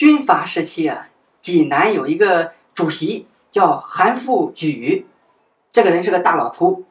[0.00, 1.08] 军阀时期啊，
[1.42, 5.04] 济南有一个主席叫韩复榘，
[5.70, 6.86] 这个人是个大老粗。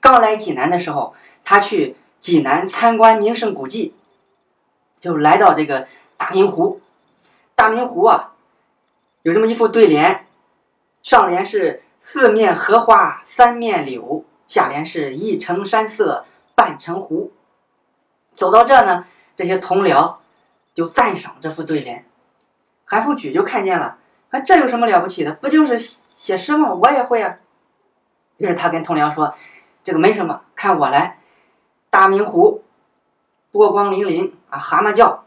[0.00, 1.14] 刚来济南的时候，
[1.44, 3.94] 他去济南参观名胜古迹，
[4.98, 6.80] 就来到这个大明湖。
[7.54, 8.32] 大明湖啊，
[9.24, 10.24] 有这么一副对联，
[11.02, 16.24] 上联是“四面荷花三面柳”，下联是一城山色
[16.54, 17.30] 半城湖。
[18.34, 19.04] 走到这呢，
[19.36, 20.14] 这些同僚
[20.74, 22.06] 就赞赏这副对联。
[22.92, 23.96] 韩复榘就看见了，
[24.28, 25.32] 啊，这有什么了不起的？
[25.36, 25.78] 不就是
[26.10, 26.74] 写诗吗？
[26.74, 27.38] 我也会啊。
[28.36, 29.34] 于是他跟同僚说
[29.82, 31.18] ：“这个没什么，看我来。
[31.88, 32.62] 大明湖，
[33.50, 35.24] 波光粼粼啊，蛤蟆叫，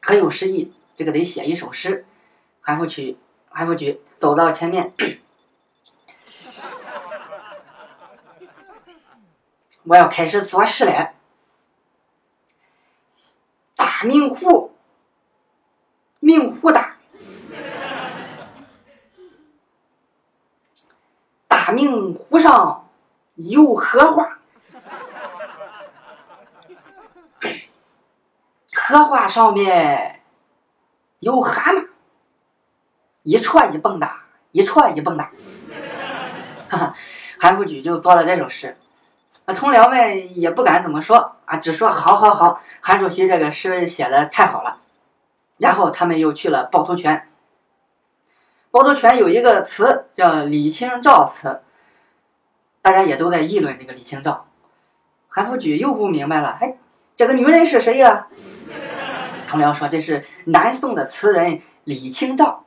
[0.00, 0.72] 很有诗意。
[0.94, 2.06] 这个得写一首诗。”
[2.62, 3.16] 韩复榘，
[3.48, 4.92] 韩复榘走到前面，
[9.82, 11.14] 我要开始作诗了。
[13.74, 14.72] 大明湖。
[16.18, 16.85] 明湖大，
[21.66, 22.88] 大明湖上
[23.34, 24.38] 有荷花，
[28.72, 30.22] 荷花上面
[31.18, 31.88] 有蛤蟆，
[33.24, 35.32] 一戳一蹦哒，一戳一蹦哒。
[36.70, 36.94] 哈哈，
[37.40, 38.76] 韩复榘就做了这首诗，
[39.46, 44.78] 啊，同僚们也不敢怎么说啊，只说好好好，韩主席这个诗写的太好了。
[45.58, 47.28] 然后他们又去了趵突泉。
[48.76, 51.62] 趵突泉有一个词叫李清照词，
[52.82, 54.48] 大家也都在议论这个李清照。
[55.28, 56.76] 韩复榘又不明白了，哎，
[57.16, 58.26] 这个女人是谁呀？
[59.48, 62.66] 同僚说这是南宋的词人李清照。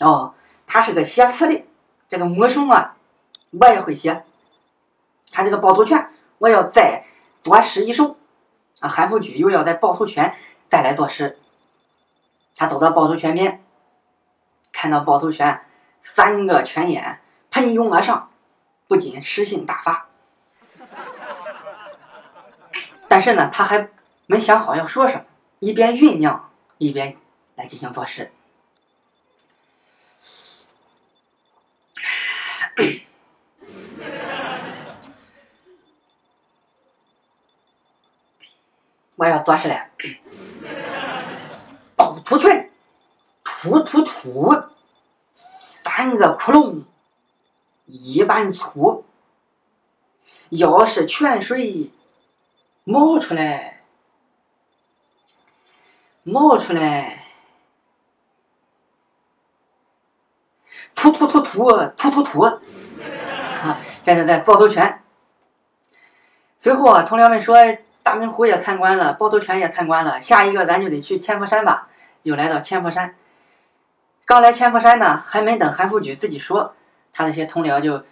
[0.00, 0.34] 哦，
[0.66, 1.64] 他是个写词的，
[2.10, 2.96] 这个木松啊，
[3.52, 4.22] 我也会写。
[5.32, 7.06] 看这个趵突泉，我要再
[7.42, 8.18] 作诗一首。
[8.80, 10.34] 啊，韩复榘又要在趵突泉
[10.68, 11.38] 再来作诗。
[12.54, 13.62] 他走到趵突泉边，
[14.76, 15.62] 看到趵突泉
[16.02, 17.18] 三个泉眼
[17.50, 18.30] 喷涌而上，
[18.86, 20.06] 不仅诗兴大发。
[23.08, 23.88] 但是呢，他还
[24.26, 25.24] 没想好要说什么，
[25.60, 27.16] 一边酝酿，一边
[27.54, 28.30] 来进行作诗。
[39.16, 39.86] 我要作诗了。
[41.96, 42.70] 趵突泉，
[43.66, 44.64] 突突突，
[45.30, 46.84] 三个窟窿
[47.86, 49.04] 一般粗。
[50.50, 51.90] 要是泉水
[52.84, 53.80] 冒出来，
[56.22, 57.24] 冒出来，
[60.94, 65.02] 突突突突突突突，啊，这是在趵突泉。
[66.60, 67.56] 随后啊，同僚们说，
[68.04, 71.88] 大明湖也参观了，趵突泉也参观了，下一个咱就得去千佛山吧。
[72.22, 73.16] 又来到千佛山，
[74.26, 76.74] 刚来千佛山呢，还没等韩复榘自己说，
[77.12, 78.04] 他那些同僚就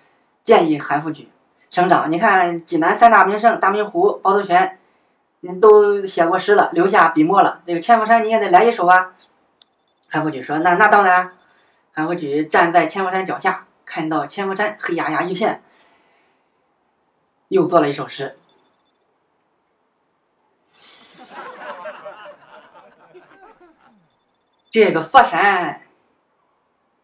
[0.45, 1.29] 建议韩复榘
[1.69, 4.79] ：“省长，你看济南三大名胜大明湖、趵突泉，
[5.41, 9.13] 你都写过诗了，留下笔墨了，这个千佛山你也得来一首啊。”
[10.09, 11.33] 韩复榘说：“那那当然。”
[11.93, 15.63] 韩复榘站在千佛山脚下，看到千佛山黑压压一片，
[17.49, 18.37] 又做了一首诗。
[24.71, 25.83] 这个佛山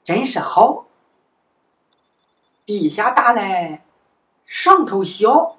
[0.04, 0.86] 真是好，
[2.64, 3.82] 底下大嘞，
[4.46, 5.56] 上头小。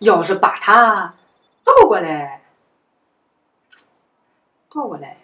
[0.00, 1.14] 要是把它
[1.62, 2.42] 倒过来，
[4.68, 5.16] 倒过来，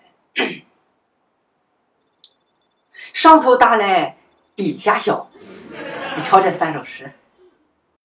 [3.13, 4.17] 上头大嘞，
[4.55, 5.29] 底下小。
[6.17, 7.13] 你瞧这三首诗。